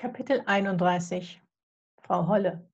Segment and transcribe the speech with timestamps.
[0.00, 1.42] Kapitel 31
[2.02, 2.64] Frau Holle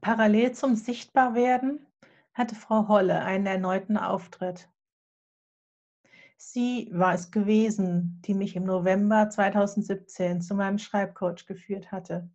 [0.00, 1.84] Parallel zum Sichtbarwerden
[2.34, 4.70] hatte Frau Holle einen erneuten Auftritt.
[6.36, 12.30] Sie war es gewesen, die mich im November 2017 zu meinem Schreibcoach geführt hatte.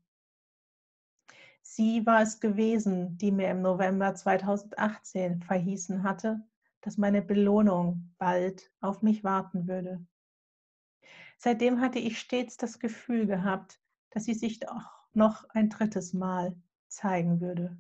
[1.62, 6.46] Sie war es gewesen, die mir im November 2018 verhießen hatte,
[6.82, 10.06] dass meine Belohnung bald auf mich warten würde.
[11.44, 16.56] Seitdem hatte ich stets das Gefühl gehabt, dass sie sich auch noch ein drittes Mal
[16.88, 17.78] zeigen würde.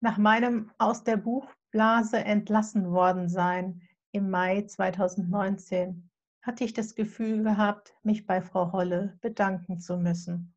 [0.00, 6.10] Nach meinem aus der Buchblase entlassen worden sein im Mai 2019
[6.42, 10.52] hatte ich das Gefühl gehabt, mich bei Frau Holle bedanken zu müssen.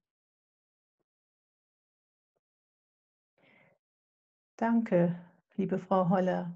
[4.56, 5.24] Danke,
[5.56, 6.52] liebe Frau Holle.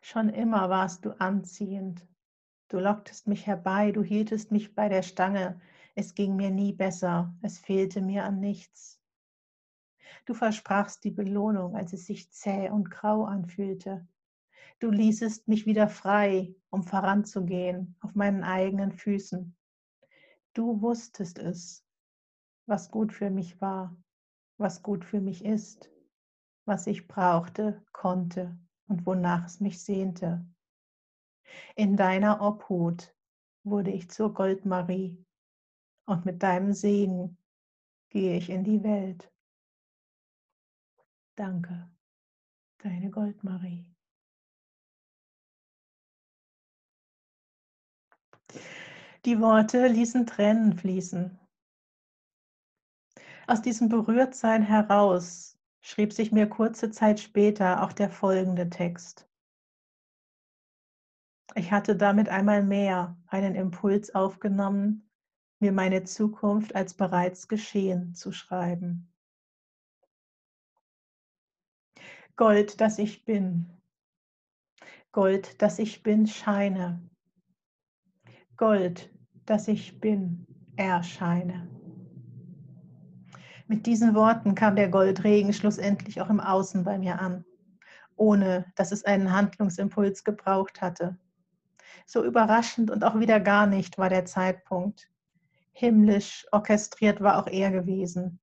[0.00, 2.09] Schon immer warst du anziehend
[2.70, 5.60] Du locktest mich herbei, du hieltest mich bei der Stange.
[5.96, 9.00] Es ging mir nie besser, es fehlte mir an nichts.
[10.24, 14.06] Du versprachst die Belohnung, als es sich zäh und grau anfühlte.
[14.78, 19.56] Du ließest mich wieder frei, um voranzugehen, auf meinen eigenen Füßen.
[20.54, 21.84] Du wusstest es,
[22.66, 23.96] was gut für mich war,
[24.58, 25.90] was gut für mich ist,
[26.66, 30.46] was ich brauchte, konnte und wonach es mich sehnte.
[31.76, 33.14] In deiner Obhut
[33.64, 35.24] wurde ich zur Goldmarie
[36.06, 37.36] und mit deinem Segen
[38.10, 39.32] gehe ich in die Welt.
[41.36, 41.90] Danke,
[42.78, 43.86] deine Goldmarie.
[49.24, 51.38] Die Worte ließen Tränen fließen.
[53.46, 59.29] Aus diesem Berührtsein heraus schrieb sich mir kurze Zeit später auch der folgende Text.
[61.54, 65.10] Ich hatte damit einmal mehr einen Impuls aufgenommen,
[65.58, 69.12] mir meine Zukunft als bereits geschehen zu schreiben.
[72.36, 73.70] Gold, das ich bin.
[75.12, 77.02] Gold, das ich bin, scheine.
[78.56, 79.10] Gold,
[79.44, 80.46] das ich bin,
[80.76, 81.68] erscheine.
[83.66, 87.44] Mit diesen Worten kam der Goldregen schlussendlich auch im Außen bei mir an,
[88.16, 91.18] ohne dass es einen Handlungsimpuls gebraucht hatte.
[92.12, 95.08] So überraschend und auch wieder gar nicht war der Zeitpunkt.
[95.70, 98.40] Himmlisch orchestriert war auch er gewesen.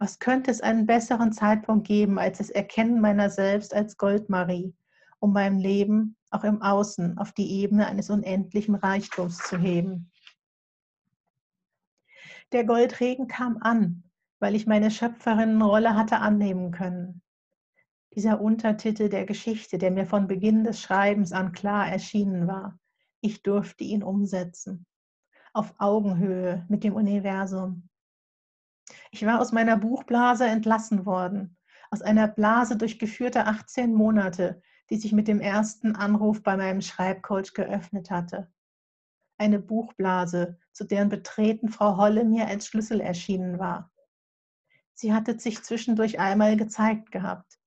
[0.00, 4.74] Was könnte es einen besseren Zeitpunkt geben als das Erkennen meiner selbst als Goldmarie,
[5.20, 10.10] um mein Leben auch im Außen auf die Ebene eines unendlichen Reichtums zu heben?
[12.50, 14.02] Der Goldregen kam an,
[14.40, 17.22] weil ich meine Schöpferinnenrolle hatte annehmen können
[18.14, 22.78] dieser Untertitel der Geschichte, der mir von Beginn des Schreibens an klar erschienen war.
[23.20, 24.86] Ich durfte ihn umsetzen,
[25.52, 27.88] auf Augenhöhe mit dem Universum.
[29.10, 31.56] Ich war aus meiner Buchblase entlassen worden,
[31.90, 37.54] aus einer Blase durchgeführter 18 Monate, die sich mit dem ersten Anruf bei meinem Schreibcoach
[37.54, 38.52] geöffnet hatte.
[39.38, 43.90] Eine Buchblase, zu deren Betreten Frau Holle mir als Schlüssel erschienen war.
[44.92, 47.58] Sie hatte sich zwischendurch einmal gezeigt gehabt,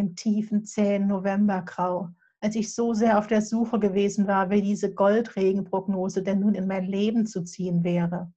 [0.00, 2.08] im tiefen, zähen Novembergrau,
[2.40, 6.66] als ich so sehr auf der Suche gewesen war, wie diese Goldregenprognose denn nun in
[6.66, 8.32] mein Leben zu ziehen wäre.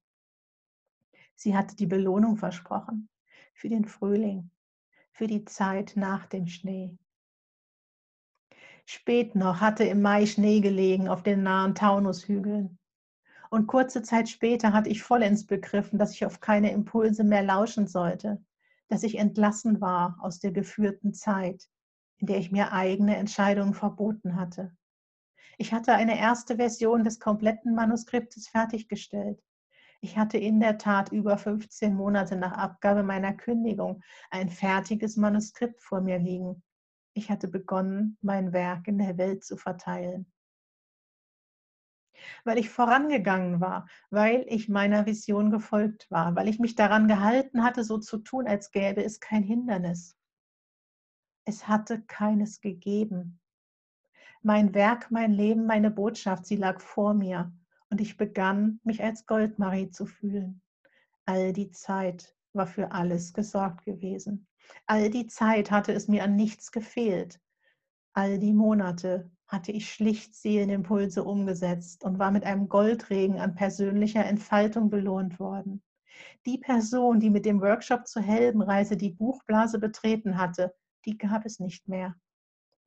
[1.36, 3.10] Sie hatte die Belohnung versprochen
[3.54, 4.52] für den Frühling,
[5.12, 6.98] für die Zeit nach dem Schnee.
[8.86, 12.78] Spät noch hatte im Mai Schnee gelegen auf den nahen Taunushügeln.
[13.50, 17.88] Und kurze Zeit später hatte ich vollends begriffen, dass ich auf keine Impulse mehr lauschen
[17.88, 18.44] sollte,
[18.90, 21.70] dass ich entlassen war aus der geführten Zeit,
[22.18, 24.76] in der ich mir eigene Entscheidungen verboten hatte.
[25.58, 29.42] Ich hatte eine erste Version des kompletten Manuskriptes fertiggestellt.
[30.02, 34.02] Ich hatte in der Tat über 15 Monate nach Abgabe meiner Kündigung
[34.32, 36.62] ein fertiges Manuskript vor mir liegen.
[37.14, 40.34] Ich hatte begonnen, mein Werk in der Welt zu verteilen
[42.44, 47.64] weil ich vorangegangen war, weil ich meiner Vision gefolgt war, weil ich mich daran gehalten
[47.64, 50.18] hatte, so zu tun, als gäbe es kein Hindernis.
[51.46, 53.40] Es hatte keines gegeben.
[54.42, 57.54] Mein Werk, mein Leben, meine Botschaft, sie lag vor mir
[57.90, 60.62] und ich begann, mich als Goldmarie zu fühlen.
[61.26, 64.48] All die Zeit war für alles gesorgt gewesen.
[64.86, 67.40] All die Zeit hatte es mir an nichts gefehlt.
[68.14, 74.26] All die Monate hatte ich schlicht Seelenimpulse umgesetzt und war mit einem Goldregen an persönlicher
[74.26, 75.84] Entfaltung belohnt worden.
[76.48, 80.74] Die Person, die mit dem Workshop zur Heldenreise die Buchblase betreten hatte,
[81.06, 82.16] die gab es nicht mehr.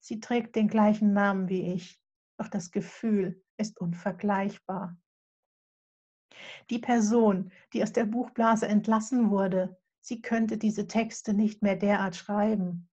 [0.00, 2.00] Sie trägt den gleichen Namen wie ich,
[2.36, 4.96] Doch das Gefühl ist unvergleichbar.
[6.68, 12.16] Die Person, die aus der Buchblase entlassen wurde, sie könnte diese Texte nicht mehr derart
[12.16, 12.88] schreiben.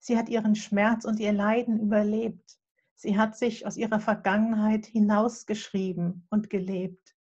[0.00, 2.58] Sie hat ihren Schmerz und ihr Leiden überlebt.
[2.94, 7.14] Sie hat sich aus ihrer Vergangenheit hinausgeschrieben und gelebt.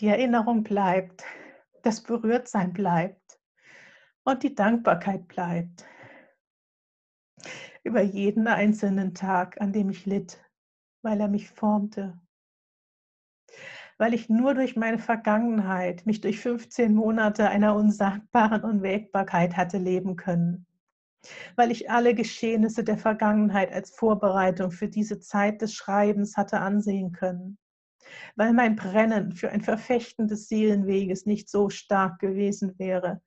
[0.00, 1.24] Die Erinnerung bleibt,
[1.82, 3.40] das Berührtsein bleibt
[4.24, 5.86] und die Dankbarkeit bleibt.
[7.84, 10.42] Über jeden einzelnen Tag, an dem ich litt,
[11.02, 12.18] weil er mich formte.
[13.98, 20.16] Weil ich nur durch meine Vergangenheit, mich durch 15 Monate einer unsagbaren Unwägbarkeit hatte leben
[20.16, 20.66] können.
[21.56, 27.12] Weil ich alle Geschehnisse der Vergangenheit als Vorbereitung für diese Zeit des Schreibens hatte ansehen
[27.12, 27.58] können
[28.36, 33.22] weil mein Brennen für ein Verfechten des Seelenweges nicht so stark gewesen wäre,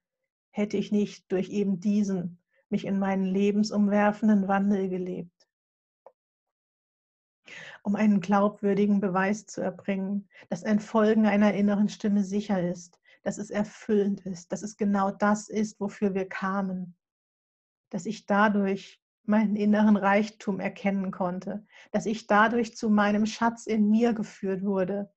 [0.52, 2.40] hätte ich nicht durch eben diesen
[2.70, 5.32] mich in meinen lebensumwerfenden Wandel gelebt.
[7.84, 13.38] Um einen glaubwürdigen Beweis zu erbringen, dass ein Folgen einer inneren Stimme sicher ist, dass
[13.38, 16.96] es erfüllend ist, dass es genau das ist, wofür wir kamen,
[17.90, 23.90] dass ich dadurch meinen inneren Reichtum erkennen konnte, dass ich dadurch zu meinem Schatz in
[23.90, 25.14] mir geführt wurde.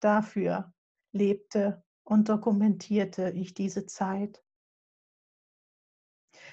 [0.00, 0.72] Dafür
[1.12, 4.44] lebte und dokumentierte ich diese Zeit.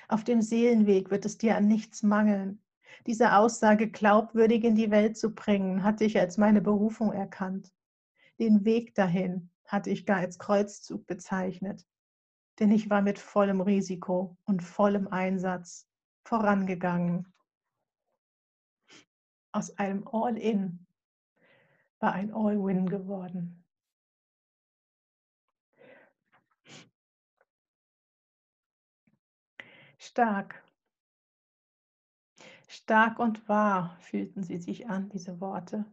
[0.08, 2.62] Auf dem Seelenweg wird es dir an nichts mangeln.
[3.08, 7.74] Diese Aussage glaubwürdig in die Welt zu bringen, hatte ich als meine Berufung erkannt.
[8.40, 11.86] Den Weg dahin hatte ich gar als Kreuzzug bezeichnet,
[12.60, 15.88] denn ich war mit vollem Risiko und vollem Einsatz
[16.24, 17.34] vorangegangen.
[19.52, 20.86] Aus einem All-In
[22.00, 23.64] war ein All-Win geworden.
[29.98, 30.64] Stark.
[32.68, 35.86] Stark und wahr fühlten sie sich an, diese Worte.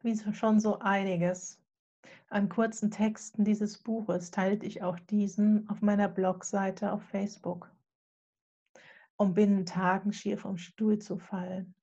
[0.00, 1.60] Wie schon so einiges
[2.28, 7.70] an kurzen Texten dieses Buches teilte ich auch diesen auf meiner Blogseite auf Facebook
[9.16, 11.74] um binnen Tagen schier vom Stuhl zu fallen.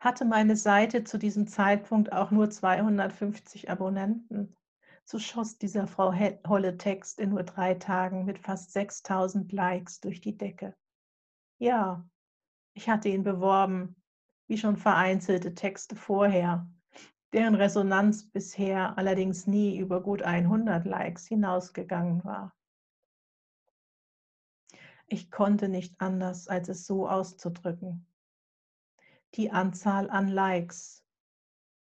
[0.00, 4.56] Hatte meine Seite zu diesem Zeitpunkt auch nur 250 Abonnenten,
[5.04, 6.14] so schoss dieser Frau
[6.46, 10.74] Holle Text in nur drei Tagen mit fast 6000 Likes durch die Decke.
[11.58, 12.08] Ja,
[12.74, 13.96] ich hatte ihn beworben,
[14.46, 16.70] wie schon vereinzelte Texte vorher,
[17.32, 22.54] deren Resonanz bisher allerdings nie über gut 100 Likes hinausgegangen war.
[25.06, 28.06] Ich konnte nicht anders, als es so auszudrücken.
[29.34, 31.04] Die Anzahl an Likes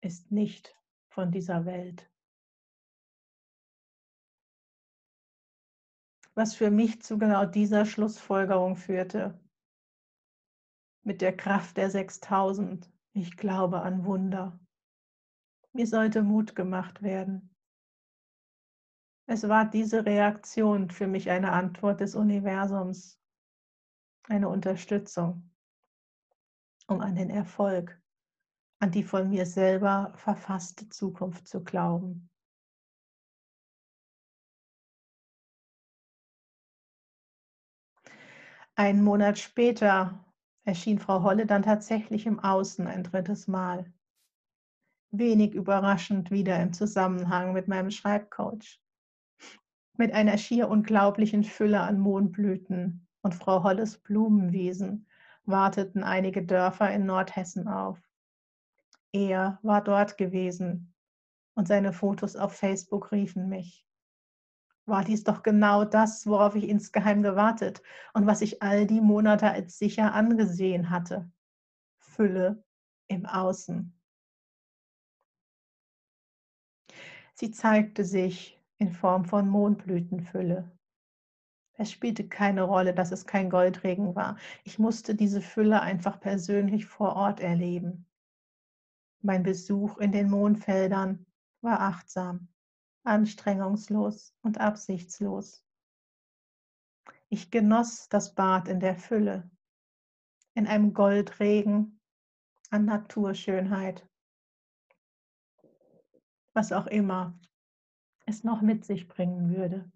[0.02, 0.76] ist nicht
[1.10, 2.10] von dieser Welt.
[6.36, 9.40] Was für mich zu genau dieser Schlussfolgerung führte.
[11.04, 14.60] Mit der Kraft der 6000, ich glaube an Wunder.
[15.76, 17.50] Mir sollte Mut gemacht werden.
[19.26, 23.20] Es war diese Reaktion für mich eine Antwort des Universums,
[24.28, 25.50] eine Unterstützung,
[26.88, 28.00] um an den Erfolg,
[28.80, 32.30] an die von mir selber verfasste Zukunft zu glauben.
[38.76, 40.24] Einen Monat später
[40.66, 43.92] erschien Frau Holle dann tatsächlich im Außen ein drittes Mal.
[45.14, 48.84] Wenig überraschend wieder im Zusammenhang mit meinem Schreibcoach
[49.98, 55.08] mit einer schier unglaublichen Fülle an Mohnblüten und Frau Holles Blumenwiesen
[55.46, 58.00] warteten einige Dörfer in Nordhessen auf.
[59.12, 60.94] Er war dort gewesen
[61.56, 63.86] und seine Fotos auf Facebook riefen mich.
[64.86, 67.82] War dies doch genau das, worauf ich insgeheim gewartet
[68.14, 71.32] und was ich all die Monate als sicher angesehen hatte?
[72.00, 72.64] Fülle
[73.08, 73.98] im Außen.
[77.44, 80.72] Sie zeigte sich in Form von Mondblütenfülle.
[81.74, 84.38] Es spielte keine Rolle, dass es kein Goldregen war.
[84.64, 88.06] Ich musste diese Fülle einfach persönlich vor Ort erleben.
[89.22, 91.26] Mein Besuch in den Mondfeldern
[91.60, 92.48] war achtsam,
[93.04, 95.66] anstrengungslos und absichtslos.
[97.28, 99.52] Ich genoss das Bad in der Fülle,
[100.54, 102.00] in einem Goldregen
[102.70, 104.08] an Naturschönheit.
[106.54, 107.38] Was auch immer
[108.26, 109.92] es noch mit sich bringen würde.